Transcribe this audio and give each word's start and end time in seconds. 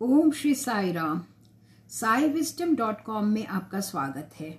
Om 0.00 0.30
Shri 0.30 0.54
Sai 0.54 0.92
Ram. 0.92 1.20
Sai 1.90 2.28
wisdom 2.28 2.74
dot 2.76 3.00
com 3.04 3.24
में 3.24 3.46
आपका 3.46 3.80
स्वागत 3.80 4.34
है। 4.40 4.50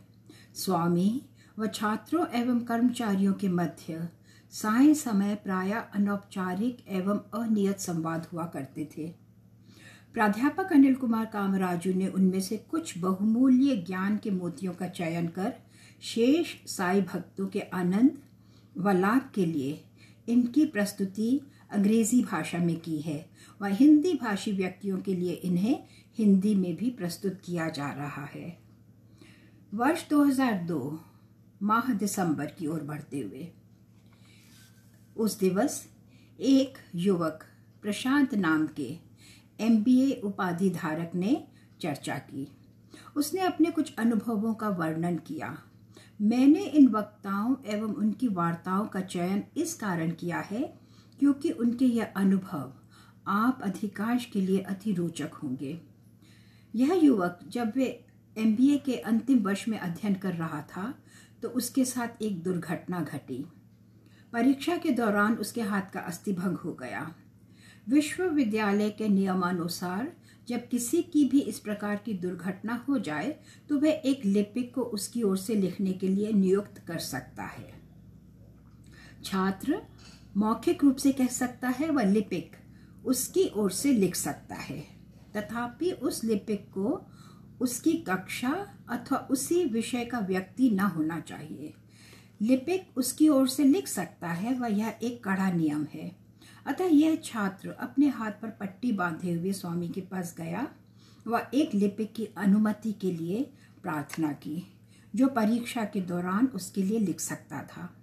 स्वामी 0.55 1.21
व 1.59 1.67
छात्रों 1.67 2.25
एवं 2.39 2.59
कर्मचारियों 2.59 3.33
के 3.33 3.47
मध्य 3.47 4.09
साय 4.53 4.93
समय 4.93 5.35
प्राय 5.35 5.71
अनौपचारिक 5.71 6.83
एवं 6.89 7.19
अनियत 7.33 7.79
संवाद 7.79 8.27
हुआ 8.33 8.45
करते 8.45 8.89
थे। 8.97 9.07
प्राध्यापक 10.13 10.73
अनिल 10.73 10.95
कुमार 10.95 11.25
कामराजू 11.25 11.93
ने 11.93 12.07
उनमें 12.07 12.39
से 12.39 12.57
कुछ 12.71 12.97
बहुमूल्य 12.97 13.75
ज्ञान 13.77 14.17
के 14.17 14.31
मोतियों 14.31 14.73
का 14.73 14.87
चयन 14.87 15.27
कर 15.27 15.53
शेष 16.03 16.55
साई 16.67 17.01
भक्तों 17.03 17.47
के 17.47 17.61
आनंद 17.61 18.17
व 18.77 18.91
लाभ 18.91 19.31
के 19.35 19.45
लिए 19.45 19.83
इनकी 20.27 20.65
प्रस्तुति 20.65 21.39
अंग्रेज़ी 21.71 22.23
भाषा 22.23 22.57
में 22.57 22.79
की 22.79 22.99
है 22.99 23.29
व 23.61 23.65
हिंदी 23.65 24.13
भाषी 24.13 24.51
व्यक्तियों 24.51 24.97
के 24.97 25.15
लिए 25.15 25.33
इन्हें 25.33 25.83
हिंदी 26.17 26.55
में 26.55 26.75
भी 26.75 26.89
प्रस्तुत 26.89 27.41
किया 27.45 27.69
जा 27.69 27.89
रहा 27.89 28.25
है। 28.25 28.59
वर्ष 29.73 30.09
2002 30.09 30.99
माह 31.63 31.93
दिसंबर 31.93 32.45
की 32.45 32.67
ओर 32.67 32.83
बढ़ते 32.83 33.19
हुए। 33.19 33.51
उस 35.17 35.39
दिवस 35.39 35.87
एक 36.39 36.77
युवक 36.95 37.45
प्रशांत 37.81 38.35
नाम 38.35 38.67
के 38.67 38.97
एमबीए 39.59 40.11
उपाधि 40.11 40.69
धारक 40.69 41.11
ने 41.15 41.47
चर्चा 41.81 42.17
की। 42.17 42.47
उसने 43.15 43.41
अपने 43.41 43.71
कुछ 43.71 43.95
अनुभवों 43.95 44.53
का 44.53 44.69
वर्णन 44.69 45.17
किया। 45.17 45.63
मैंने 46.21 46.63
इन 46.63 46.87
वक्ताओं 46.87 47.55
एवं 47.65 47.93
उनकी 47.93 48.27
वार्ताओं 48.27 48.87
का 48.87 49.01
चयन 49.01 49.43
इस 49.57 49.73
कारण 49.73 50.11
किया 50.11 50.39
है 50.39 50.78
क्योंकि 51.19 51.51
उनके 51.51 51.85
यह 51.85 52.13
अनुभव 52.15 52.73
आप 53.27 53.59
अधिकांश 53.63 54.25
के 54.25 54.41
लिए 54.41 54.59
अति 54.59 54.93
रोचक 54.93 55.33
होंगे। 55.33 55.79
यह 56.73 56.93
युवक 56.93 57.39
जब 57.47 57.71
वे 57.75 57.87
एमबीए 58.35 58.77
के 58.77 58.95
अंतिम 58.95 59.39
वर्ष 59.39 59.67
में 59.67 59.77
अध्ययन 59.79 60.13
कर 60.15 60.33
रहा 60.33 60.61
था 60.69 60.93
तो 61.41 61.49
उसके 61.49 61.85
साथ 61.85 62.21
एक 62.21 62.41
दुर्घटना 62.43 63.01
घटी। 63.01 63.45
परीक्षा 64.33 64.77
के 64.77 64.91
दौरान 64.91 65.35
उसके 65.35 65.61
हाथ 65.61 65.91
का 65.93 65.99
अस्थिभंग 65.99 66.57
हो 66.57 66.73
गया। 66.73 67.11
विश्वविद्यालय 67.89 68.89
के 68.89 69.07
नियमानुसार 69.07 70.11
जब 70.47 70.67
किसी 70.67 71.01
की 71.03 71.23
भी 71.25 71.39
इस 71.41 71.59
प्रकार 71.59 71.95
की 71.95 72.13
दुर्घटना 72.15 72.73
हो 72.87 72.97
जाए 72.99 73.35
तो 73.69 73.79
वह 73.79 74.01
एक 74.05 74.25
लिपिक 74.25 74.73
को 74.75 74.81
उसकी 74.81 75.23
ओर 75.23 75.37
से 75.37 75.55
लिखने 75.55 75.93
के 75.93 76.07
लिए 76.07 76.31
नियुक्त 76.33 76.81
कर 76.87 76.97
सकता 76.99 77.43
है। 77.45 77.71
छात्र 79.23 79.81
मौखिक 80.37 80.83
रूप 80.83 80.95
से 80.95 81.11
कह 81.11 81.27
सकता 81.27 81.67
है 81.67 81.89
वह 81.89 82.03
लिपिक, 82.03 82.55
उसकी 83.05 83.49
ओर 83.55 83.71
से 83.71 83.93
लिख 83.93 84.15
सकता 84.15 84.55
है। 84.55 84.79
तथापि 85.37 85.91
उस 85.91 86.23
लिपिक 86.23 86.69
को 86.69 87.07
उसकी 87.61 87.93
कक्षा 87.93 88.67
अथवा 88.89 89.17
उसी 89.31 89.65
विषय 89.65 90.05
का 90.05 90.19
व्यक्ति 90.19 90.69
न 90.69 90.79
होना 90.79 91.19
चाहिए। 91.19 91.73
लिपिक 92.41 92.97
उसकी 92.97 93.29
ओर 93.29 93.47
से 93.47 93.63
लिख 93.63 93.87
सकता 93.87 94.27
है, 94.27 94.59
वह 94.59 94.67
यह 94.67 94.99
एक 95.03 95.23
कड़ा 95.23 95.51
नियम 95.51 95.87
है। 95.93 96.15
अतः 96.65 96.85
यह 96.85 97.15
छात्र 97.15 97.69
अपने 97.69 98.07
हाथ 98.07 98.31
पर 98.31 98.49
पट्टी 98.49 98.91
बांधे 98.91 99.33
हुए 99.33 99.51
स्वामी 99.53 99.89
के 99.89 100.01
पास 100.01 100.35
गया। 100.37 100.67
व 101.27 101.41
एक 101.53 101.75
लिपिक 101.75 102.13
की 102.13 102.25
अनुमति 102.25 102.91
के 102.91 103.11
लिए 103.11 103.51
प्रार्थना 103.83 104.31
की, 104.31 104.73
जो 105.15 105.27
परीक्षा 105.27 105.85
के 105.85 106.01
दौरान 106.01 106.45
उसके 106.45 106.83
लिए 106.83 106.99
लिख 106.99 107.19
सकता 107.19 107.63
था। 107.63 107.95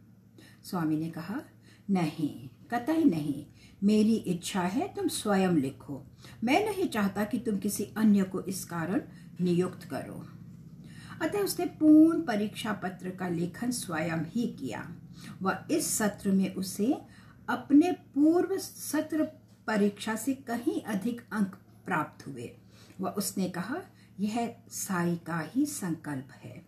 स्वामी 0.65 0.97
ने 0.97 1.11
कहा 1.11 1.41
नहीं, 1.91 2.49
कतई 2.71 3.05
नहीं। 3.05 3.47
मेरी 3.85 4.15
इच्छा 4.15 4.63
है 4.63 4.95
तुम 4.95 5.09
स्वयं 5.09 5.53
लिखो। 5.53 6.07
मैं 6.45 6.67
नहीं 6.67 6.89
चाहता 6.89 7.25
कि 7.25 7.39
तुम 7.39 7.57
किसी 7.57 7.85
अन्य 7.85 8.23
को 8.23 8.43
इस 8.43 8.65
कारण 8.65 9.03
नियुक्त 9.41 9.85
करो। 9.85 10.29
अतः 11.23 11.39
उसने 11.39 11.67
पूर्ण 11.67 12.23
परीक्षा 12.23 12.73
पत्र 12.73 13.11
का 13.11 13.29
लेखन 13.29 13.71
स्वयं 13.71 14.19
ही 14.19 14.47
किया। 14.47 14.97
व 15.43 15.65
इस 15.71 15.99
सत्र 15.99 16.31
में 16.31 16.55
उसे 16.55 16.99
अपने 17.49 17.93
पूर्व 17.93 18.59
सत्र 18.59 19.25
परीक्षा 19.67 20.17
से 20.17 20.35
कहीं 20.35 20.81
अधिक 20.81 21.21
अंक 21.33 21.55
प्राप्त 21.87 22.27
हुए। 22.27 22.51
व 23.01 23.09
उसने 23.09 23.49
कहा, 23.49 23.77
यह 24.21 24.57
साई 24.69 25.17
का 25.17 25.41
ही 25.41 25.67
संकल्प 25.67 26.29
है। 26.45 26.65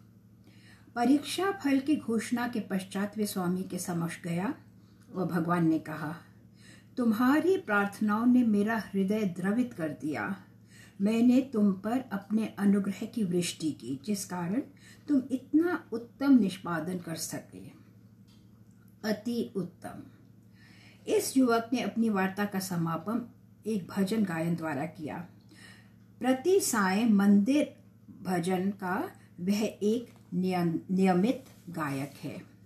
परीक्षा 0.94 1.50
फल 1.50 1.80
की 1.80 1.96
घोषणा 1.96 2.48
के 2.48 2.60
पश्चात 2.60 3.18
वे 3.18 3.26
स्वामी 3.26 3.62
के 3.62 3.78
समक्ष 3.78 4.22
गया। 4.22 4.54
व 5.14 5.24
भगवान 5.24 5.68
ने 5.68 5.78
कहा, 5.78 6.14
तुम्हारी 6.96 7.56
प्रार्थनाओं 7.56 8.26
ने 8.26 8.42
मेरा 8.44 8.76
हृदय 8.78 9.24
द्रवित 9.24 9.74
कर 9.74 9.88
दिया। 9.88 10.36
मैंने 11.00 11.40
तुम 11.52 11.72
पर 11.72 12.04
अपने 12.12 12.46
अनुग्रह 12.58 13.06
की 13.06 13.24
वृष्टि 13.24 13.70
की, 13.70 14.00
जिस 14.04 14.24
कारण 14.24 14.62
तुम 15.08 15.22
इतना 15.30 15.84
उत्तम 15.92 16.38
निष्पादन 16.38 16.98
कर 16.98 17.14
सके। 17.14 17.66
अति 19.04 19.52
उत्तम। 19.56 20.02
इस 21.06 21.36
युवक 21.36 21.70
ने 21.72 21.80
अपनी 21.80 22.08
वार्ता 22.08 22.44
का 22.44 22.58
समापन 22.58 23.28
एक 23.66 23.86
भजन 23.88 24.24
गायन 24.24 24.54
द्वारा 24.54 24.86
किया। 24.86 25.18
प्रति 26.20 26.60
साय 26.60 27.04
मंदिर 27.04 27.76
भजन 28.22 28.70
का 28.70 29.10
वह 29.40 29.62
एक 29.62 30.12
नियमित 30.34 31.44
गायक 31.68 32.12
है। 32.24 32.57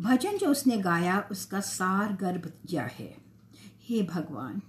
भजन 0.00 0.36
जो 0.36 0.46
उसने 0.46 0.78
गाया, 0.78 1.28
उसका 1.30 1.60
सार 1.60 2.12
गर्भ 2.12 2.46
दिया 2.46 2.84
है। 2.84 3.16
हे 3.82 4.02
भगवान, 4.02 4.62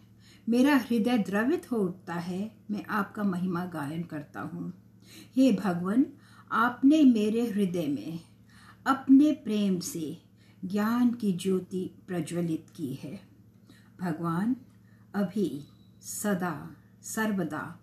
मेरा 0.49 0.75
हृदय 0.75 1.17
द्रवित 1.17 1.71
हो 1.71 1.77
उठता 1.77 2.13
है, 2.13 2.57
मैं 2.71 2.85
आपका 2.85 3.23
महिमा 3.23 3.65
गायन 3.65 4.03
करता 4.03 4.41
हूँ। 4.41 4.73
हे 5.35 5.51
भगवान, 5.51 6.05
आपने 6.51 7.03
मेरे 7.03 7.47
हृदय 7.49 7.88
में 7.88 8.19
अपने 8.88 9.31
प्रेम 9.31 9.79
से 9.79 10.21
ज्ञान 10.65 11.11
की 11.11 11.33
ज्योति 11.33 11.91
प्रज्वलित 12.07 12.65
की 12.75 12.94
है। 12.94 13.21
भगवान, 14.01 14.55
अभी 15.15 15.67
सदा, 16.01 16.75
सर्वदा 17.01 17.79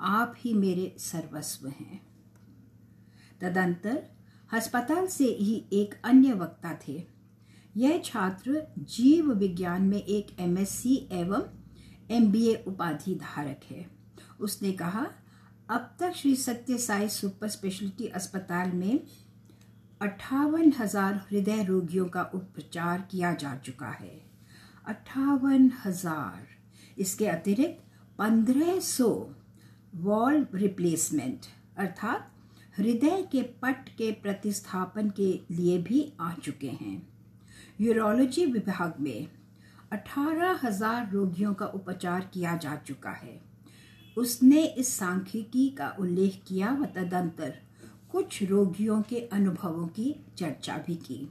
आप 0.00 0.34
ही 0.38 0.54
मेरे 0.54 0.96
सर्वस्व 0.98 1.68
हैं। 1.68 2.06
तदंतर 3.40 4.17
अस्पताल 4.50 5.06
से 5.06 5.24
ही 5.40 5.64
एक 5.72 5.94
अन्य 6.04 6.32
वक्ता 6.32 6.78
थे 6.88 7.02
यह 7.76 8.00
छात्र 8.04 8.62
जीव 8.78 9.32
विज्ञान 9.32 9.82
में 9.82 10.02
एक 10.02 10.36
एमएससी 10.40 10.96
एवं 11.12 11.42
एमबीए 12.10 12.54
उपाधि 12.66 13.14
धारक 13.14 13.64
है 13.70 13.86
उसने 14.40 14.72
कहा 14.72 15.06
अब 15.70 15.90
तक 16.00 16.12
श्री 16.16 16.34
सत्य 16.36 16.78
साई 16.78 17.08
सुपर 17.08 17.48
स्पेशलिटी 17.48 18.06
अस्पताल 18.06 18.70
में 18.72 19.00
अट्ठावन 20.00 20.72
हज़ार 20.78 21.14
हृदय 21.30 21.62
रोगियों 21.64 22.06
का 22.06 22.22
उपचार 22.34 23.06
किया 23.10 23.32
जा 23.34 23.54
चुका 23.56 23.88
है। 23.90 24.20
अट्ठावन 24.86 25.70
हज़ार। 25.84 26.46
इसके 26.98 27.26
अतिरिक्त 27.26 27.82
पंद्रह 28.18 28.78
सौ 28.80 29.08
वॉल 29.94 30.46
रिप्लेसमेंट 30.54 31.46
अर्थात 31.78 32.30
हृदय 32.78 33.22
के 33.32 33.42
पट 33.62 33.88
के 33.88 34.10
प्रतिस्थापन 34.12 35.08
के 35.10 35.32
लिए 35.50 35.78
भी 35.78 36.12
आ 36.20 36.32
चुके 36.34 36.68
हैं। 36.70 37.02
यूरोलॉजी 37.80 38.44
विभाग 38.46 39.00
में 39.00 39.26
अठारह 39.92 40.60
हज़ार 40.62 41.10
रोगियों 41.12 41.54
का 41.54 41.66
उपचार 41.66 42.30
किया 42.34 42.56
जा 42.56 42.76
चुका 42.76 43.10
है। 43.12 43.40
उसने 44.16 44.62
इस 44.64 44.94
सांख्यिकी 44.98 45.68
का 45.70 45.88
उल्लेख 46.00 46.40
किया 46.48 46.72
व 46.72 46.86
तदंतर 46.86 47.54
कुछ 48.12 48.42
रोगियों 48.42 49.02
के 49.02 49.20
अनुभवों 49.32 49.86
की 49.88 50.14
चर्चा 50.38 50.76
भी 50.78 50.96
की। 50.96 51.28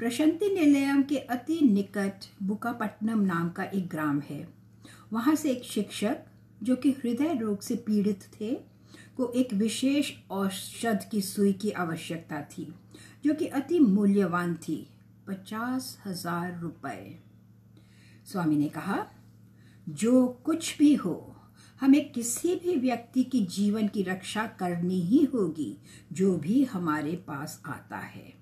प्रशांति 0.00 0.50
निलयम 0.50 1.02
के 1.02 1.18
अति 1.18 1.60
निकट 1.62 2.24
बुकापट्टनम 2.42 3.20
नाम 3.22 3.50
का 3.50 3.64
एक 3.64 3.88
ग्राम 3.88 4.20
है। 4.20 4.46
वहाँ 5.12 5.34
से 5.34 5.50
एक 5.50 5.64
शिक्षक, 5.64 6.16
जो 6.62 6.76
कि 6.76 6.90
हृदय 6.90 7.34
रोग 7.34 7.60
से 7.60 7.76
पीड़ित 7.76 8.28
थे 8.40 8.56
को 9.16 9.32
एक 9.36 9.52
विशेष 9.52 10.12
औषध 10.30 11.08
की 11.10 11.22
सुई 11.22 11.52
की 11.52 11.70
आवश्यकता 11.70 12.42
थी, 12.42 12.74
जो 13.24 13.34
कि 13.34 13.46
अति 13.46 13.78
मूल्यवान 13.78 14.54
थी, 14.54 14.90
पचास 15.28 15.98
हज़ार 16.06 16.60
रुपये 16.60 17.18
स्वामी 18.26 18.56
ने 18.56 18.68
कहा, 18.68 19.06
जो 19.88 20.26
कुछ 20.26 20.78
भी 20.78 20.94
हो, 20.94 21.36
हमें 21.80 22.12
किसी 22.12 22.56
भी 22.56 22.76
व्यक्ति 22.76 23.24
की 23.24 23.40
जीवन 23.46 23.88
की 23.88 24.02
रक्षा 24.02 24.46
करनी 24.46 25.00
ही 25.00 25.24
होगी, 25.24 25.78
जो 26.12 26.36
भी 26.36 26.64
हमारे 26.64 27.16
पास 27.16 27.62
आता 27.66 27.96
है। 27.96 28.32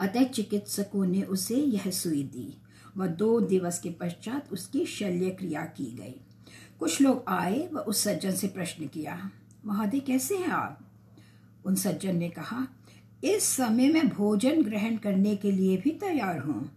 अतः 0.00 0.24
चिकित्सकों 0.24 1.06
ने 1.06 1.22
उसे 1.22 1.56
यह 1.56 1.90
सुई 1.90 2.22
दी। 2.22 2.58
व 2.96 3.06
दो 3.06 3.40
दिवस 3.40 3.78
के 3.78 3.90
पश्चात 3.90 4.52
उसकी 4.52 4.86
शल्य 4.86 5.30
क्रिया 5.30 5.64
की 5.64 5.96
गई। 5.96 6.20
कुछ 6.78 7.00
लोग 7.00 7.24
आए 7.28 7.68
व 7.72 7.78
उस 7.78 8.04
सज्जन 8.04 8.30
से 8.30 8.48
प्रश्न 8.48 8.86
किया, 8.86 9.30
महादेव, 9.66 10.02
कैसे 10.06 10.36
हैं 10.36 10.48
आप? 10.48 10.80
उन 11.66 11.74
सज्जन 11.74 12.16
ने 12.16 12.28
कहा, 12.28 12.66
इस 13.24 13.42
समय 13.42 13.88
मैं 13.88 14.08
भोजन 14.08 14.62
ग्रहण 14.62 14.96
करने 14.96 15.36
के 15.36 15.52
लिए 15.52 15.76
भी 15.76 15.90
तैयार 15.90 16.38
हूँ। 16.38 16.70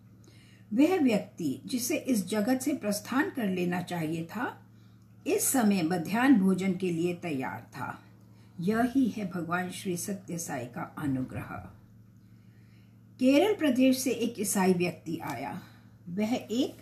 वह 0.74 1.00
व्यक्ति 1.00 1.62
जिसे 1.66 1.98
इस 1.98 2.28
जगत 2.28 2.60
से 2.62 2.74
प्रस्थान 2.74 3.30
कर 3.30 3.48
लेना 3.48 3.82
चाहिए 3.82 4.24
था, 4.26 4.66
इस 5.28 5.44
समय 5.44 5.82
मध्यान्ह 5.82 6.40
भोजन 6.40 6.74
के 6.74 6.92
लिए 6.92 7.14
तैयार 7.14 7.68
था। 7.74 8.02
यही 8.60 9.08
है 9.08 9.32
भगवान 9.32 9.70
श्री 9.70 9.98
सत्य 9.98 10.38
साई 10.38 10.66
का 10.66 10.96
अनुग्रह. 10.98 11.70
केरल 13.20 13.56
प्रदेश 13.56 14.00
से 14.00 14.12
एक 14.12 14.40
ईसाई 14.40 14.74
व्यक्ति 14.74 15.18
आया। 15.18 15.62
वह 16.10 16.34
एक 16.34 16.78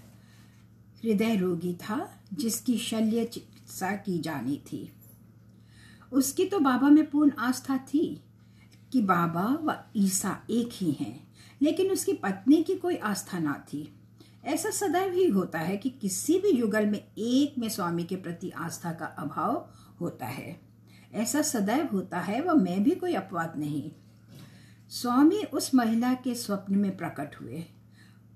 हृदय 1.04 1.36
रोगी 1.36 1.74
था 1.74 2.17
जिसकी 2.34 2.78
शल्य 2.78 3.26
चिकित्सा 3.26 3.92
की 3.92 4.20
जानी 4.20 4.58
थी। 4.58 4.94
उसकी 6.12 6.46
तो 6.46 6.60
बाबा 6.60 6.90
में 6.90 7.10
पूर्ण 7.10 7.32
आस्था 7.40 7.78
थी 7.78 8.24
कि 8.92 9.02
बाबा 9.02 9.58
व 9.62 9.84
ईसा 9.96 10.44
एक 10.50 10.70
ही 10.74 10.92
हैं, 10.92 11.28
लेकिन 11.62 11.92
उसकी 11.92 12.14
पत्नी 12.14 12.64
की 12.64 12.76
कोई 12.76 12.96
आस्था 12.96 13.40
ना 13.40 13.66
थी। 13.74 13.94
ऐसा 14.46 14.70
सदैव 14.70 15.14
ही 15.14 15.28
होता 15.28 15.60
है 15.60 15.78
कि 15.78 15.90
किसी 15.90 16.40
भी 16.40 16.50
युगल 16.50 16.86
में 16.86 17.00
एक 17.18 17.58
में 17.58 17.70
स्वामी 17.70 18.04
के 18.04 18.16
प्रति 18.16 18.50
आस्था 18.50 18.92
का 18.92 19.06
अभाव 19.06 19.70
होता 20.00 20.26
है। 20.26 20.60
ऐसा 21.14 21.42
सदैव 21.42 21.90
होता 21.94 22.20
है 22.20 22.42
वह 22.42 22.54
मैं 22.54 22.84
भी 22.84 22.92
कोई 22.92 23.14
अपवाद 23.14 23.54
नहीं। 23.58 23.92
स्वामी 24.90 25.44
उस 25.44 25.76
महिला 25.76 26.14
के 26.14 26.36
स्वप्न 26.36 26.76
में 26.76 26.98
प्रकट 26.98 27.36
हुए। 27.42 27.66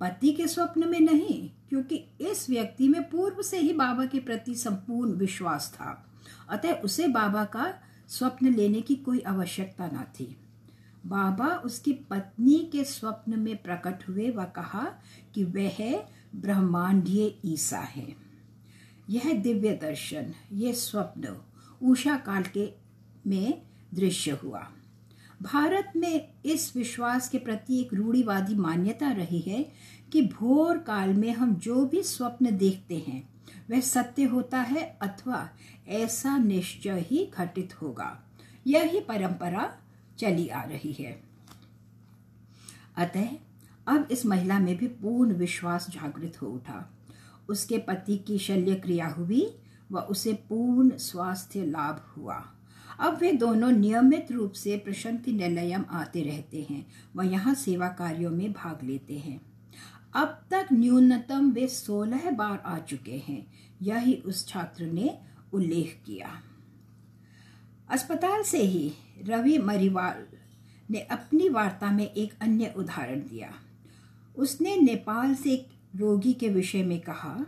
पति 0.01 0.31
के 0.31 0.47
स्वप्न 0.47 0.89
में 0.89 0.99
नहीं, 0.99 1.49
क्योंकि 1.69 1.95
इस 2.21 2.49
व्यक्ति 2.49 2.87
में 2.87 3.09
पूर्व 3.09 3.41
से 3.41 3.59
ही 3.59 3.73
बाबा 3.73 4.05
के 4.05 4.19
प्रति 4.19 4.55
संपूर्ण 4.55 5.11
विश्वास 5.11 5.71
था। 5.73 6.05
अतः 6.49 6.73
उसे 6.73 7.07
बाबा 7.07 7.45
का 7.45 7.73
स्वप्न 8.07 8.53
लेने 8.53 8.81
की 8.81 8.95
कोई 8.95 9.19
आवश्यकता 9.19 9.87
न 9.87 10.03
थी। 10.19 10.37
बाबा 11.05 11.47
उसकी 11.47 11.93
पत्नी 11.93 12.69
के 12.71 12.83
स्वप्न 12.83 13.39
में 13.39 13.57
प्रकट 13.57 14.09
हुए 14.09 14.29
व 14.29 14.43
कहा 14.43 14.85
कि 15.35 15.43
वह 15.43 16.03
ब्रह्मांडीय 16.35 17.33
ईसा 17.45 17.79
है। 17.79 18.15
यह 19.09 19.33
दिव्य 19.33 19.71
दर्शन 19.71 20.33
ये 20.53 20.73
स्वप्न 20.73 21.37
उषा 21.83 22.17
काल 22.17 22.43
के 22.43 22.73
में 23.27 23.61
दृश्य 23.93 24.31
हुआ। 24.31 24.67
भारत 25.41 25.93
में 25.95 26.33
इस 26.45 26.75
विश्वास 26.75 27.29
के 27.29 27.37
प्रति 27.37 27.81
एक 27.81 27.93
रूढ़ीवादी 27.93 28.55
मान्यता 28.55 29.11
रही 29.11 29.39
है 29.39 29.71
कि 30.11 30.21
भोर 30.21 30.77
काल 30.77 31.13
में 31.13 31.33
हम 31.33 31.55
जो 31.55 31.85
भी 31.85 32.03
स्वप्न 32.03 32.57
देखते 32.57 32.97
हैं, 33.07 33.29
वह 33.71 33.79
सत्य 33.79 34.23
होता 34.23 34.61
है 34.61 34.97
अथवा 35.01 35.49
ऐसा 35.87 36.37
निश्चय 36.37 36.99
ही 36.99 37.31
घटित 37.37 37.81
होगा। 37.81 38.23
यही 38.67 38.99
परंपरा 38.99 39.77
चली 40.19 40.47
आ 40.47 40.63
रही 40.63 40.93
है। 40.93 41.23
अतः 42.97 43.27
अब 43.87 44.07
इस 44.11 44.25
महिला 44.25 44.59
में 44.59 44.77
भी 44.77 44.87
पूर्ण 44.87 45.33
विश्वास 45.33 45.89
जागृत 45.89 46.41
हो 46.41 46.47
उठा। 46.47 46.93
उसके 47.49 47.77
पति 47.77 48.17
की 48.17 48.37
शल्य 48.37 48.75
क्रिया 48.75 49.07
हुई 49.07 49.57
व 49.91 49.99
उसे 49.99 50.33
पूर्ण 50.33 50.97
स्वास्थ्य 50.97 51.65
लाभ 51.65 52.13
हुआ। 52.17 52.53
अब 53.01 53.17
वे 53.21 53.31
दोनों 53.31 53.71
नियमित 53.71 54.31
रूप 54.31 54.51
से 54.51 54.77
प्रशांति 54.77 55.31
निलयम 55.31 55.85
आते 55.89 56.21
रहते 56.21 56.67
हैं। 56.69 56.85
व 57.15 57.23
यहाँ 57.23 57.53
सेवा 57.53 57.87
कार्यों 57.87 58.31
में 58.31 58.51
भाग 58.53 58.79
लेते 58.83 59.17
हैं। 59.17 59.41
अब 60.13 60.41
तक 60.51 60.67
न्यूनतम 60.73 61.51
वे 61.51 61.67
सोलह 61.67 62.29
बार 62.31 62.61
आ 62.65 62.79
चुके 62.79 63.17
हैं। 63.27 63.45
यही 63.81 64.13
उस 64.15 64.47
छात्र 64.47 64.85
ने 64.85 65.17
उल्लेख 65.53 66.01
किया। 66.05 66.41
अस्पताल 67.89 68.43
से 68.43 68.63
ही 68.63 68.91
रवि 69.27 69.57
मरिवाल 69.57 70.23
ने 70.89 70.99
अपनी 70.99 71.49
वार्ता 71.49 71.91
में 71.91 72.11
एक 72.11 72.33
अन्य 72.41 72.73
उदाहरण 72.77 73.19
दिया। 73.19 73.53
उसने 74.37 74.75
नेपाल 74.77 75.35
से 75.35 75.53
एक 75.53 75.67
रोगी 75.95 76.33
के 76.33 76.49
विषय 76.49 76.83
में 76.83 76.99
कहा, 76.99 77.45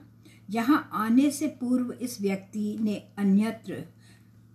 यहाँ 0.50 0.90
आने 0.94 1.32
से 1.32 1.48
पूर्व 1.48 1.92
इस 1.92 2.22
व्यक्ति 2.22 2.78
ने 2.82 2.96
अन्यत्र 3.18 3.84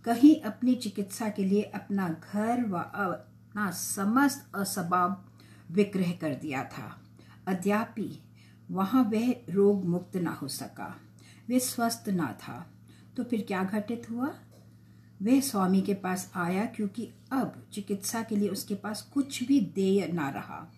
कहीं 0.08 0.40
अपनी 0.40 0.75
चिकित्सा 0.75 1.28
के 1.28 1.44
लिए 1.44 1.62
अपना 1.62 2.08
घर 2.08 2.64
व 2.64 2.78
अपना 2.78 3.70
समस्त 3.70 4.50
असबाब 4.55 5.32
विक्रय 5.70 6.12
कर 6.12 6.34
दिया 6.34 6.64
था। 6.64 7.00
अद्यापि 7.46 8.22
वहाँ 8.70 9.05
वह 9.05 9.31
रोग 9.50 9.84
मुक्त 9.84 10.16
ना 10.16 10.31
हो 10.31 10.49
सका। 10.49 11.00
वे 11.49 11.60
स्वस्थ 11.60 12.08
ना 12.08 12.32
था। 12.32 12.75
तो 13.16 13.25
फिर 13.25 13.44
क्या 13.49 13.64
घटित 13.64 14.06
हुआ? 14.10 14.34
वह 15.22 15.40
स्वामी 15.40 15.81
के 15.81 15.94
पास 15.94 16.32
आया 16.34 16.66
क्योंकि 16.66 17.12
अब 17.32 17.69
चिकित्सा 17.72 18.22
के 18.22 18.37
लिए 18.37 18.49
उसके 18.49 18.75
पास 18.75 19.02
कुछ 19.02 19.43
भी 19.43 19.60
देय 19.60 20.06
ना 20.06 20.28
रहा। 20.31 20.72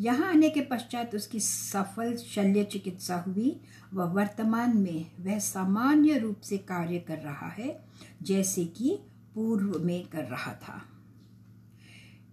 यहाँ 0.00 0.28
आने 0.28 0.50
के 0.50 0.60
पश्चात 0.60 1.14
उसकी 1.14 1.40
सफल 1.40 2.16
शल्य 2.16 2.64
चिकित्सा 2.64 3.16
हुई। 3.16 3.60
व 3.94 4.02
वर्तमान 4.02 4.76
में 4.76 5.10
वह 5.20 5.38
सामान्य 5.38 6.18
रूप 6.18 6.40
से 6.40 6.58
कार्य 6.58 6.98
कर 6.98 7.18
रहा 7.18 7.48
है, 7.48 7.84
जैसे 8.22 8.64
कि 8.64 8.98
पूर्व 9.34 9.78
में 9.78 10.06
कर 10.06 10.24
रहा 10.24 10.52
था। 10.52 10.82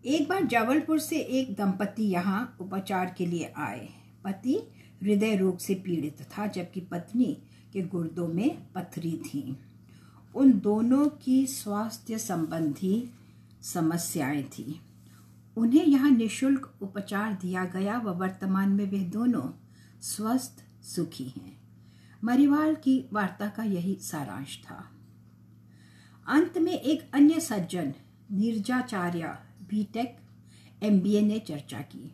एक 0.06 0.30
बार 0.30 0.44
जबलपुर 0.44 1.00
से 1.00 1.18
एक 1.20 1.54
दंपति 1.54 2.04
यहाँ 2.04 2.58
उपचार 2.62 3.16
के 3.18 3.26
लिए 3.26 3.54
आए। 3.58 3.90
पति 4.24 4.60
हृदय 5.04 5.36
रोग 5.36 5.58
से 5.58 5.76
पीड़ित 5.76 6.22
था, 6.22 6.48
जबकि 6.48 6.82
पत्नी 6.82 7.38
के 7.74 7.82
गुर्दों 7.82 8.28
में 8.28 8.72
पथरी 8.74 9.18
थी। 9.18 9.58
उन 10.36 10.60
दोनों 10.60 11.08
की 11.08 11.48
स्वास्थ्य 11.48 12.18
संबंधी 12.18 13.10
समस्याएँ 13.62 14.44
थी। 14.44 14.82
उन्हें 15.58 15.86
यहाँ 15.86 16.12
निशुल्क 16.12 16.78
उपचार 16.82 17.34
दिया 17.34 17.66
गया 17.66 17.98
व 17.98 18.10
वर्तमान 18.10 18.70
में 18.70 18.86
वे 18.86 19.00
दोनों 19.00 19.50
स्वस्थ, 20.02 20.64
सुखी 20.84 21.24
हैं। 21.24 21.58
मरिवाल 22.24 22.76
की 22.76 23.10
वार्ता 23.14 23.48
का 23.48 23.64
यही 23.64 23.98
सारांश 24.02 24.62
था। 24.64 24.92
अंत 26.28 26.58
में 26.58 26.74
एक 26.74 27.12
अन्य 27.14 27.40
सज्जन, 27.40 27.94
नीरजाचार्य 28.32 29.38
बीटेक 29.70 30.18
एमबीए 30.84 31.22
ने 31.22 31.40
चर्चा 31.40 31.82
की। 31.82 32.12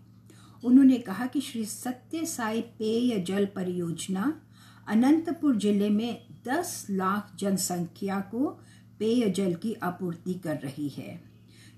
उन्होंने 0.64 0.98
कहा 0.98 1.26
कि 1.26 1.42
श्री 1.42 1.66
सत्य 1.66 2.26
साई 2.26 2.62
पेय 2.62 3.20
जल 3.20 3.46
परियोजना 3.46 4.42
अनंतपुर 4.88 5.58
ज़िले 5.58 5.90
में 5.90 6.28
10 6.48 6.88
लाख 6.90 7.32
जनसंख्या 7.40 8.20
को 8.20 8.48
पेयजल 9.00 9.54
की 9.54 9.74
आपूर्ति 9.74 10.34
कर 10.34 10.58
रही 10.58 10.90
है। 10.90 11.31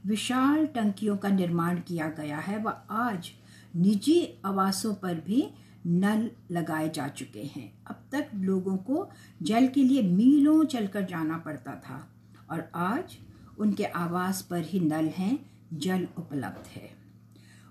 विशाल 0.06 0.66
टंकियों 0.66 1.18
का 1.18 1.30
निर्माण 1.30 1.80
किया 1.80 2.08
गया 2.10 2.38
है 2.38 2.64
व 2.64 2.74
आज 2.92 3.32
निजी 3.76 4.22
आवासों 4.46 4.94
पर 4.94 5.14
भी 5.16 5.50
नल 5.86 6.30
लगाए 6.52 6.90
जा 6.90 7.08
चुके 7.08 7.44
हैं। 7.46 7.72
अब 7.88 8.04
तक 8.12 8.32
लोगों 8.36 8.76
को 8.78 9.08
जल 9.42 9.68
के 9.68 9.84
लिए 9.84 10.02
मीलों 10.02 10.64
चलकर 10.66 11.06
जाना 11.06 11.38
पड़ता 11.38 11.72
था 11.72 12.08
और 12.52 12.70
आज 12.76 13.18
उनके 13.60 13.86
आवास 13.86 14.42
पर 14.42 14.62
ही 14.62 14.80
नल 14.80 15.08
हैं, 15.08 15.40
जल 15.74 16.08
उपलब्ध 16.18 16.68
है। 16.68 16.90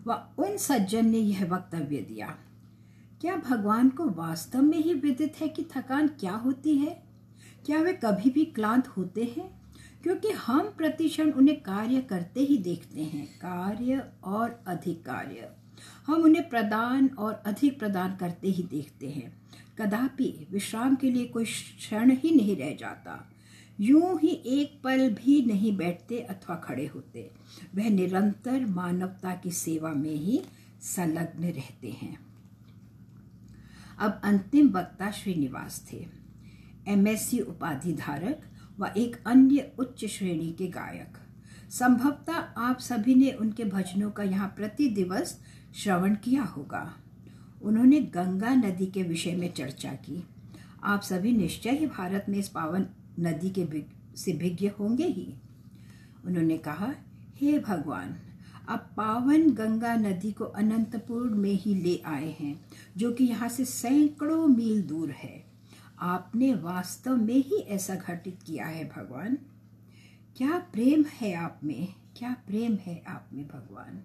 व 0.07 0.13
उन 0.39 0.57
सज्जन 0.57 1.09
ने 1.09 1.19
यह 1.19 1.45
वक्तव्य 1.45 2.01
दिया, 2.01 2.37
क्या 3.21 3.37
भगवान 3.37 3.89
को 3.89 4.09
वास्तव 4.11 4.63
में 4.63 4.79
ही 4.79 4.95
विदित 4.95 5.41
है 5.41 5.49
कि 5.49 5.67
थकान 5.77 6.09
क्या 6.21 6.35
होती 6.35 6.77
है? 6.79 7.03
क्या 7.67 7.81
वे 7.81 7.93
कभी 7.93 8.31
भी 8.31 8.45
क्लांत 8.45 8.89
होते 8.89 9.35
हैं? 9.37 9.62
क्योंकि 10.03 10.29
हम 10.29 10.61
प्रतिक्षण 10.61 11.31
उन्हें 11.31 11.61
कार्य 11.61 12.01
करते 12.01 12.41
ही 12.41 12.59
देखते 12.59 13.03
हैं, 13.03 13.27
कार्य 13.27 14.05
और 14.25 14.65
अधिक 14.67 15.05
कार्य। 15.05 15.49
हम 16.07 16.23
उन्हें 16.23 16.49
प्रदान 16.49 17.09
और 17.09 17.35
अधिक 17.35 17.79
प्रदान 17.79 18.17
करते 18.17 18.49
ही 18.49 18.63
देखते 18.63 19.11
हैं। 19.11 19.43
कदापि 19.79 20.47
विश्राम 20.51 20.95
के 20.95 21.11
लिए 21.11 21.27
कोई 21.27 21.45
क्षण 21.45 22.11
ही 22.11 22.31
नहीं 22.31 22.57
रह 22.57 22.75
जाता। 22.75 23.31
यूँ 23.81 24.21
ही 24.21 24.29
एक 24.29 24.81
पल 24.85 25.11
भी 25.11 25.43
नहीं 25.43 25.77
बैठते 25.77 26.19
अथवा 26.21 26.57
खड़े 26.57 26.87
होते। 26.87 27.31
वह 27.75 27.91
निरंतर 27.91 28.67
मानवता 28.67 29.35
की 29.35 29.51
सेवा 29.51 29.93
में 29.93 30.15
ही 30.15 30.43
संलग्न 30.81 31.45
रहते 31.45 31.91
हैं। 31.91 32.19
अब 33.99 34.21
अंतिम 34.25 34.69
वक्ता 34.69 35.11
श्रीनिवास 35.11 35.89
थे। 35.93 36.07
एमएससी 36.89 37.41
उपाधि 37.41 37.93
धारक 37.93 38.43
व 38.81 38.87
एक 38.97 39.17
अन्य 39.27 39.73
उच्च 39.79 40.05
श्रेणी 40.05 40.53
के 40.53 40.67
गायक। 40.67 41.19
संभवतः 41.71 42.35
आप 42.35 42.79
सभी 42.81 43.15
ने 43.15 43.31
उनके 43.31 43.65
भजनों 43.65 44.11
का 44.11 44.23
यहाँ 44.23 44.49
प्रति 44.49 44.89
दिवस 44.89 45.41
श्रवण 45.75 46.15
किया 46.15 46.43
होगा। 46.43 46.97
उन्होंने 47.63 48.01
गंगा 48.01 48.55
नदी 48.55 48.87
के 48.87 49.03
विषय 49.03 49.33
में 49.33 49.53
चर्चा 49.53 49.93
की। 49.93 50.25
आप 50.83 51.03
सभी 51.03 51.33
निश्चय 51.33 51.71
ही 51.71 51.87
भारत 51.87 52.27
में 52.29 52.39
इस 52.39 52.49
पावन 52.49 52.87
नदी 53.21 53.51
के 53.51 53.85
से 54.17 54.33
भिज्ञ 54.33 54.69
होंगे 54.69 55.07
ही। 55.07 55.35
उन्होंने 56.25 56.59
कहा, 56.59 56.95
हे 57.37 57.59
भगवान, 57.59 58.17
अब 58.69 58.79
पावन 58.79 59.51
गंगा 59.51 59.95
नदी 59.95 60.33
को 60.33 60.45
अनंतपुर 60.45 61.31
में 61.31 61.53
ही 61.53 61.75
ले 61.75 62.03
आए 62.07 62.37
हैं, 62.41 62.61
जो 62.97 63.13
कि 63.13 63.25
यहाँ 63.25 63.49
से 63.49 63.65
सैकड़ों 63.65 64.47
मील 64.47 64.83
दूर 64.83 65.11
है। 65.11 65.52
आपने 66.03 66.55
वास्तव 66.55 67.17
में 67.17 67.35
ही 67.35 67.57
ऐसा 67.57 67.95
घटित 67.95 68.39
किया 68.47 68.67
है 68.67 68.85
भगवान। 68.85 69.39
क्या 70.37 70.59
प्रेम 70.59 71.05
है 71.21 71.35
आप 71.35 71.61
में? 71.65 71.95
क्या 72.17 72.37
प्रेम 72.47 72.77
है 72.77 73.05
आप 73.09 73.29
में 73.33 73.49
भगवान? 73.49 74.03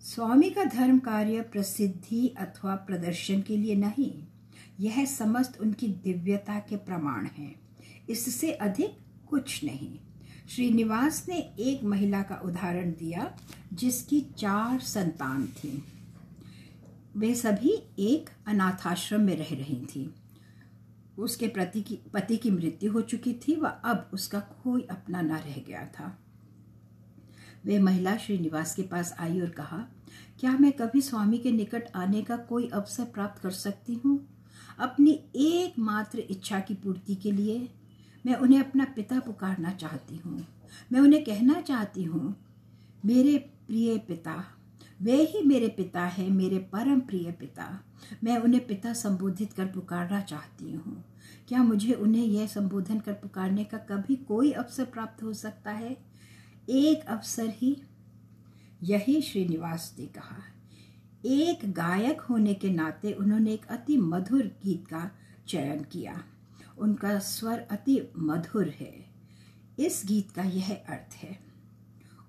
स्वामी 0.00 0.50
का 0.50 0.64
धर्म 0.64 0.98
कार्य 0.98 1.40
प्रसिद्धि 1.42 2.28
अथवा 2.28 2.74
प्रदर्शन 2.74 3.42
के 3.42 3.56
लिए 3.56 3.74
नहीं, 3.74 4.26
यह 4.80 5.04
समस्त 5.04 5.60
उनकी 5.60 5.88
दिव्यता 5.88 6.58
के 6.58 6.76
प्रमाण 6.76 7.26
हैं। 7.26 7.54
इससे 8.10 8.52
अधिक 8.52 8.98
कुछ 9.26 9.64
नहीं। 9.64 9.98
श्रीनिवास 10.48 11.26
ने 11.28 11.38
एक 11.58 11.84
महिला 11.84 12.22
का 12.22 12.34
उदाहरण 12.44 12.90
दिया, 12.90 13.38
जिसकी 13.72 14.20
चार 14.20 14.80
संतान 14.80 15.46
थी। 15.46 15.84
वे 17.16 17.34
सभी 17.34 17.82
एक 17.98 18.30
अनाथाश्रम 18.46 19.20
में 19.20 19.36
रह 19.36 19.56
रही 19.56 19.86
थी। 19.86 20.14
उसके 21.18 21.48
प्रति 21.48 21.80
की, 21.82 21.98
पति 22.14 22.36
की 22.36 22.50
मृत्यु 22.50 22.92
हो 22.92 23.00
चुकी 23.00 23.32
थी 23.32 23.54
व 23.56 23.66
अब 23.84 24.10
उसका 24.14 24.40
कोई 24.64 24.82
अपना 24.90 25.20
न 25.22 25.30
रह 25.30 25.62
गया 25.68 25.84
था। 25.86 26.18
वे 27.64 27.78
महिला 27.78 28.16
श्रीनिवास 28.16 28.74
के 28.74 28.82
पास 28.82 29.14
आई 29.20 29.40
और 29.40 29.50
कहा, 29.50 29.78
क्या 30.40 30.52
मैं 30.52 30.72
कभी 30.72 31.00
स्वामी 31.00 31.38
के 31.38 31.50
निकट 31.52 31.90
आने 31.96 32.22
का 32.22 32.36
कोई 32.36 32.68
अवसर 32.68 33.04
प्राप्त 33.04 33.42
कर 33.42 33.50
सकती 33.50 33.94
हूँ? 33.94 34.18
अपनी 34.78 35.12
एकमात्र 35.36 36.18
इच्छा 36.18 36.60
की 36.60 36.74
पूर्ति 36.74 37.14
के 37.14 37.32
लिए 37.32 37.68
मैं 38.24 38.34
उन्हें 38.34 38.60
अपना 38.60 38.84
पिता 38.96 39.20
पुकारना 39.20 39.70
चाहती 39.72 40.16
हूँ। 40.16 40.46
मैं 40.92 41.00
उन्हें 41.00 41.24
कहना 41.24 41.60
चाहती 41.60 42.04
हूँ, 42.04 42.34
मेरे 43.04 43.36
प्रिय 43.66 43.98
पिता 43.98 44.44
वे 45.00 45.22
ही 45.22 45.42
मेरे 45.42 45.68
पिता 45.68 46.02
है, 46.02 46.28
मेरे 46.30 46.58
परम 46.72 47.00
प्रिय 47.00 47.30
पिता। 47.32 47.84
मैं 48.24 48.38
उन्हें 48.38 48.66
पिता 48.66 48.92
संबोधित 48.92 49.52
कर 49.52 49.66
पुकारना 49.66 50.20
चाहती 50.20 50.72
हूँ। 50.72 51.04
क्या 51.48 51.62
मुझे 51.62 51.92
उन्हें 51.92 52.24
यह 52.24 52.46
संबोधन 52.46 52.98
कर 52.98 53.12
पुकारने 53.12 53.64
का 53.64 53.78
कभी 53.78 54.16
कोई 54.16 54.52
अवसर 54.52 54.84
प्राप्त 54.84 55.22
हो 55.22 55.32
सकता 55.32 55.70
है? 55.70 55.96
एक 56.70 57.04
अवसर 57.06 57.48
ही, 57.48 57.76
यही 58.82 59.20
श्रीनिवास 59.22 59.94
ने 59.98 60.06
कहा। 60.06 60.42
एक 61.26 61.72
गायक 61.72 62.20
होने 62.20 62.54
के 62.54 62.70
नाते 62.70 63.12
उन्होंने 63.12 63.52
एक 63.52 63.66
अति 63.66 63.96
मधुर 63.96 64.42
गीत 64.64 64.86
का 64.86 65.10
चयन 65.48 65.82
किया। 65.82 66.22
उनका 66.78 67.18
स्वर 67.18 67.58
अति 67.70 68.00
मधुर 68.18 68.68
है। 68.80 68.94
इस 69.78 70.02
गीत 70.06 70.30
का 70.30 70.42
यह 70.42 70.74
अर्थ 70.88 71.14
है, 71.14 71.38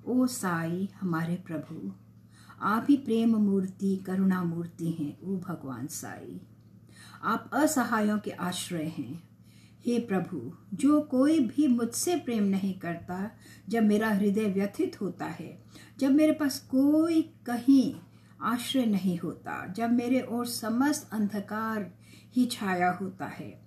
ओ 0.06 0.26
साई 0.28 0.90
हमारे 1.02 1.36
प्रभु 1.36 1.92
आप 2.62 2.88
ही 2.90 2.98
प्रेम 2.98 3.36
मूर्ति, 3.36 3.98
करुणा 3.98 4.44
मूर्ति 4.44 4.92
हैं, 4.92 5.22
ओ 5.22 5.38
भगवान 5.38 5.88
साई। 5.88 6.42
आप 7.24 7.50
असहायों 7.54 8.20
के 8.20 8.32
आश्रय 8.32 8.84
हैं। 8.84 9.30
हे 9.86 10.00
प्रभु, 10.00 10.54
जो 10.74 11.02
कोई 11.02 11.40
भी 11.40 11.68
मुझसे 11.68 12.16
प्रेम 12.16 12.44
नहीं 12.44 12.80
करता, 12.80 13.32
जब 13.70 13.84
मेरा 13.84 14.10
हृदय 14.10 14.46
व्यथित 14.46 15.02
होता 15.02 15.26
है, 15.26 15.64
जब 16.00 16.12
मेरे 16.12 16.32
पास 16.32 16.60
कोई 16.60 17.22
कहीं 17.22 17.96
आश्रय 18.42 18.86
नहीं 18.86 19.20
होता, 19.20 19.68
जब 19.68 19.92
मेरे 19.92 20.20
और 20.20 20.46
समस्त 20.46 21.10
अंधकार 21.14 21.94
ही 22.36 22.46
छाया 22.46 22.92
होता 22.92 23.26
है, 23.26 23.66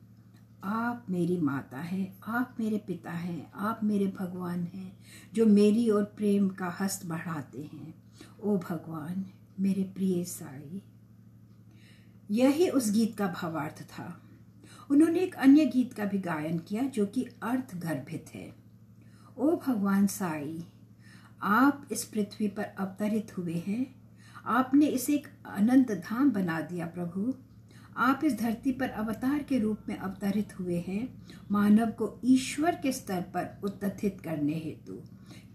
आप 0.64 1.06
मेरी 1.10 1.40
माता 1.40 1.78
हैं, 1.78 2.18
आप 2.26 2.56
मेरे 2.60 2.78
पिता 2.78 3.10
हैं, 3.10 3.52
आप 3.52 3.80
मेरे 3.84 4.06
भगवान 4.06 4.60
हैं, 4.60 4.98
जो 5.34 5.46
मेरी 5.46 5.90
और 5.90 6.04
प्रेम 6.04 6.48
का 6.48 6.76
हस्त 6.80 7.06
बढ़ाते 7.06 7.62
हैं। 7.62 8.07
ओ 8.40 8.58
भगवान, 8.58 9.26
मेरे 9.60 9.82
प्रिय 9.82 10.24
साई। 10.24 10.82
यही 12.30 12.68
उस 12.68 12.92
गीत 12.92 13.16
का 13.16 13.26
भावार्थ 13.26 13.82
था। 13.82 14.22
उन्होंने 14.90 15.20
एक 15.20 15.34
अन्य 15.34 15.66
गीत 15.66 15.92
का 15.92 16.04
भी 16.04 16.18
गायन 16.18 16.58
किया 16.58 16.82
जो 16.82 17.06
कि 17.06 17.22
अर्थ 17.42 17.76
गर्भित 17.76 18.26
है। 18.34 18.54
ओ 19.38 19.56
भगवान 19.56 20.06
साई, 20.06 20.64
आप 21.42 21.88
इस 21.92 22.04
पृथ्वी 22.04 22.48
पर 22.48 22.62
अवतरित 22.62 23.38
हुए 23.38 23.62
हैं। 23.66 24.10
आपने 24.44 24.86
इसे 24.86 25.14
एक 25.14 25.28
अनंत 25.46 25.92
धाम 25.92 26.30
बना 26.30 26.60
दिया 26.60 26.86
प्रभु। 26.86 27.34
आप 27.98 28.20
इस 28.24 28.40
धरती 28.40 28.72
पर 28.72 28.88
अवतार 28.88 29.42
के 29.42 29.58
रूप 29.58 29.78
में 29.88 29.96
अवतरित 29.96 30.58
हुए 30.58 30.78
हैं, 30.88 31.22
मानव 31.50 31.90
को 31.90 32.20
ईश्वर 32.24 32.74
के 32.74 32.92
स्तर 32.92 33.20
पर 33.20 33.60
उत्थित 33.64 34.20
करने 34.20 34.52
हेतु। 34.52 34.92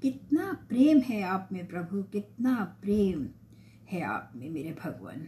कितना 0.01 0.65
प्रेम 0.69 0.99
है 0.99 1.21
आप 1.21 1.49
में 1.51 1.67
प्रभु, 1.67 2.03
कितना 2.03 2.77
प्रेम 2.81 3.29
है 3.91 4.01
आप 4.01 4.33
में 4.35 4.49
मेरे 4.49 4.75
भगवान। 4.83 5.27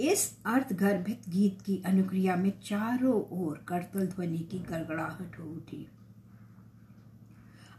इस 0.00 0.38
अर्थ 0.46 0.72
गर्भित 0.72 1.22
गीत 1.28 1.62
की 1.62 1.82
अनुक्रिया 1.86 2.36
में 2.36 2.60
चारों 2.60 3.22
ओर 3.30 3.64
करतल 3.68 4.06
ध्वनि 4.06 4.38
की 4.38 4.58
गड़गड़ाहट 4.58 5.38
हो 5.38 5.44
उठी। 5.44 5.88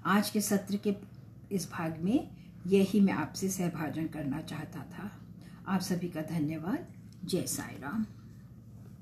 आज 0.05 0.29
के 0.29 0.41
सत्र 0.41 0.77
के 0.77 0.95
इस 1.51 1.71
भाग 1.71 2.00
में 2.00 2.29
यही 2.67 3.01
मैं 3.01 3.13
आपसे 3.13 3.50
सहभाजन 3.50 4.07
करना 4.07 4.41
चाहता 4.41 4.79
था। 4.79 5.12
आप 5.67 5.81
सभी 5.81 6.09
का 6.09 6.21
धन्यवाद। 6.21 6.97
जय 7.27 7.46
साई 7.48 7.77
राम 7.81 8.05